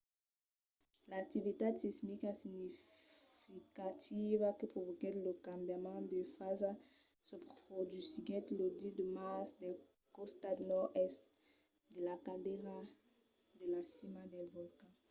[1.09, 6.71] l'activitat sismica significativa que provoquèt lo cambiament de fasa
[7.27, 7.35] se
[7.67, 9.75] produsiguèt lo 10 de març del
[10.17, 11.21] costat nòrd-èst
[11.93, 12.75] de la caldera
[13.57, 14.91] de la cima del volcan